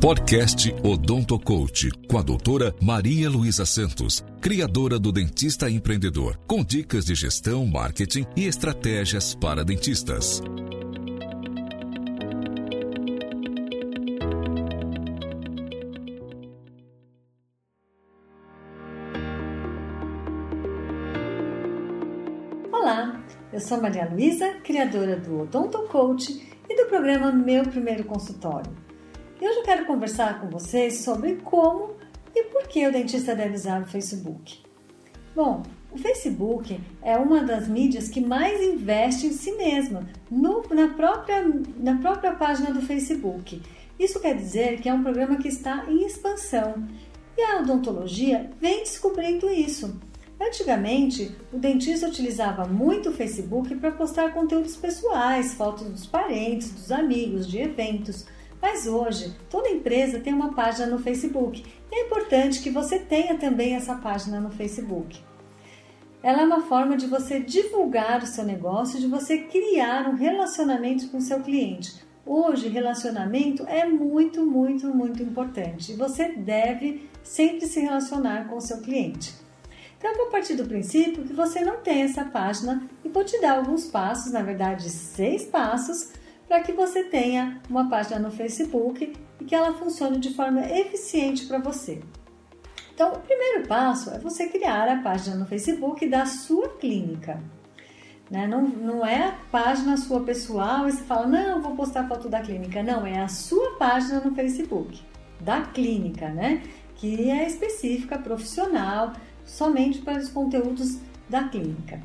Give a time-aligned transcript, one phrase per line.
[0.00, 7.04] Podcast Odonto Coach, com a doutora Maria Luísa Santos, criadora do Dentista Empreendedor, com dicas
[7.04, 10.40] de gestão, marketing e estratégias para dentistas.
[22.70, 23.20] Olá,
[23.52, 28.87] eu sou Maria Luísa, criadora do Odonto Coach e do programa Meu Primeiro Consultório.
[29.40, 31.94] Hoje eu quero conversar com vocês sobre como
[32.34, 34.58] e por que o dentista deve usar o Facebook.
[35.32, 40.88] Bom, o Facebook é uma das mídias que mais investe em si mesma, no, na,
[40.88, 41.44] própria,
[41.76, 43.62] na própria página do Facebook.
[43.96, 46.88] Isso quer dizer que é um programa que está em expansão
[47.36, 50.00] e a odontologia vem descobrindo isso.
[50.40, 56.90] Antigamente, o dentista utilizava muito o Facebook para postar conteúdos pessoais, fotos dos parentes, dos
[56.90, 58.26] amigos, de eventos.
[58.60, 63.36] Mas hoje, toda empresa tem uma página no Facebook e é importante que você tenha
[63.38, 65.20] também essa página no Facebook.
[66.22, 71.08] Ela é uma forma de você divulgar o seu negócio, de você criar um relacionamento
[71.08, 72.06] com o seu cliente.
[72.26, 78.60] Hoje, relacionamento é muito, muito, muito importante e você deve sempre se relacionar com o
[78.60, 79.32] seu cliente.
[79.96, 83.40] Então, eu vou partir do princípio que você não tem essa página e vou te
[83.40, 86.10] dar alguns passos, na verdade, seis passos,
[86.48, 91.46] para que você tenha uma página no Facebook e que ela funcione de forma eficiente
[91.46, 92.00] para você.
[92.94, 97.40] Então, o primeiro passo é você criar a página no Facebook da sua clínica.
[98.30, 98.46] Né?
[98.46, 102.40] Não, não é a página sua pessoal e você fala, não, vou postar foto da
[102.40, 102.82] clínica.
[102.82, 105.00] Não, é a sua página no Facebook,
[105.40, 106.62] da clínica, né?
[106.96, 109.12] Que é específica, profissional,
[109.44, 112.02] somente para os conteúdos da clínica.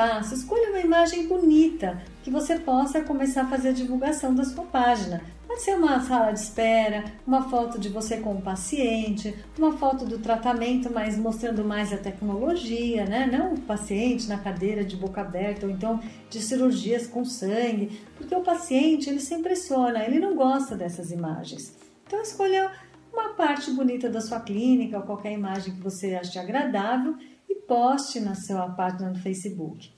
[0.00, 4.64] Passo, escolha uma imagem bonita que você possa começar a fazer a divulgação da sua
[4.64, 5.20] página.
[5.46, 10.06] Pode ser uma sala de espera, uma foto de você com o paciente, uma foto
[10.06, 13.28] do tratamento, mas mostrando mais a tecnologia, né?
[13.30, 16.00] Não o paciente na cadeira de boca aberta ou então
[16.30, 21.76] de cirurgias com sangue, porque o paciente ele se impressiona, ele não gosta dessas imagens.
[22.06, 22.72] Então escolha
[23.12, 27.16] uma parte bonita da sua clínica ou qualquer imagem que você ache agradável
[27.70, 29.92] poste na sua página no Facebook.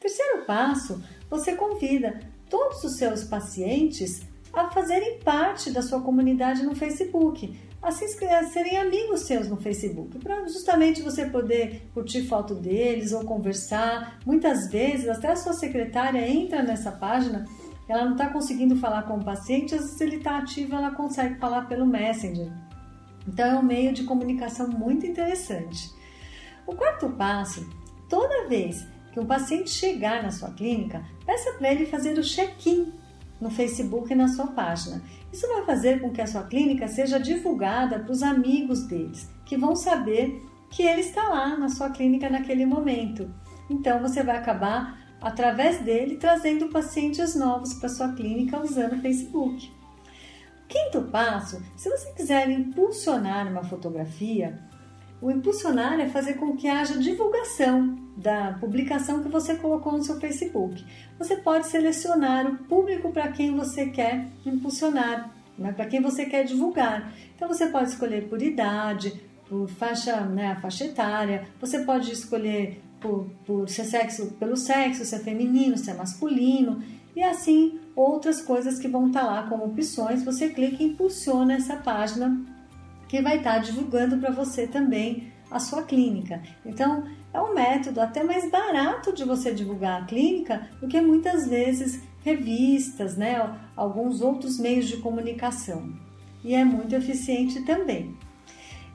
[0.00, 6.74] Terceiro passo, você convida todos os seus pacientes a fazerem parte da sua comunidade no
[6.74, 13.22] Facebook, a serem amigos seus no Facebook, para justamente você poder curtir foto deles ou
[13.24, 14.18] conversar.
[14.24, 17.44] Muitas vezes até a sua secretária entra nessa página
[17.86, 21.36] ela não está conseguindo falar com o paciente, às vezes ele está ativo, ela consegue
[21.36, 22.52] falar pelo Messenger.
[23.26, 25.90] Então é um meio de comunicação muito interessante.
[26.68, 27.66] O quarto passo,
[28.10, 32.92] toda vez que um paciente chegar na sua clínica, peça para ele fazer o check-in
[33.40, 35.02] no Facebook e na sua página.
[35.32, 39.56] Isso vai fazer com que a sua clínica seja divulgada para os amigos deles, que
[39.56, 43.32] vão saber que ele está lá na sua clínica naquele momento.
[43.70, 49.72] Então você vai acabar através dele, trazendo pacientes novos para sua clínica usando o Facebook.
[50.68, 54.68] Quinto passo: se você quiser impulsionar uma fotografia,
[55.20, 60.18] o impulsionar é fazer com que haja divulgação da publicação que você colocou no seu
[60.20, 60.84] Facebook.
[61.18, 66.44] Você pode selecionar o público para quem você quer impulsionar, né, para quem você quer
[66.44, 67.12] divulgar.
[67.34, 73.28] Então você pode escolher por idade, por faixa, né, faixa etária, você pode escolher por,
[73.44, 76.82] por sexo, pelo sexo, se é feminino, se é masculino,
[77.14, 80.24] e assim outras coisas que vão estar tá lá como opções.
[80.24, 82.40] Você clica e impulsiona essa página
[83.08, 86.42] que vai estar divulgando para você também a sua clínica.
[86.64, 91.48] Então, é um método até mais barato de você divulgar a clínica do que muitas
[91.48, 95.92] vezes revistas, né, alguns outros meios de comunicação.
[96.44, 98.16] E é muito eficiente também.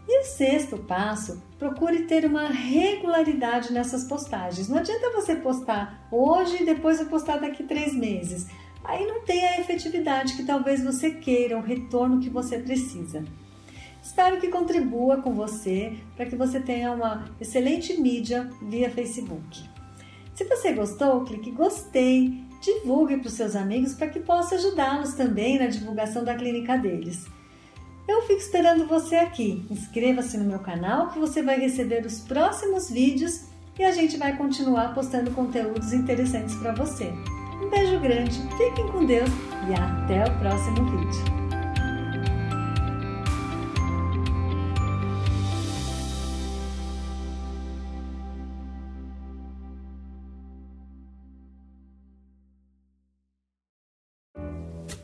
[0.07, 4.67] E o sexto passo, procure ter uma regularidade nessas postagens.
[4.67, 8.47] Não adianta você postar hoje e depois eu postar daqui três meses.
[8.83, 13.23] Aí não tem a efetividade que talvez você queira, o retorno que você precisa.
[14.03, 19.63] Espero que contribua com você para que você tenha uma excelente mídia via Facebook.
[20.35, 25.57] Se você gostou, clique gostei, divulgue para os seus amigos para que possa ajudá-los também
[25.57, 27.25] na divulgação da clínica deles.
[28.05, 29.65] Eu fico esperando você aqui.
[29.71, 33.45] Inscreva-se no meu canal que você vai receber os próximos vídeos
[33.79, 37.05] e a gente vai continuar postando conteúdos interessantes para você.
[37.63, 39.29] Um beijo grande, fiquem com Deus
[39.69, 41.42] e até o próximo vídeo.